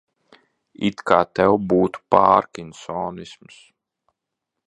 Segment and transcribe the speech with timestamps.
[0.87, 3.63] It kā tev būtu pārkinsonisms.